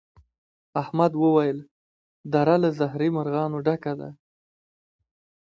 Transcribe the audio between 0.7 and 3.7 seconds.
احمد وويل: دره له زهري مرغانو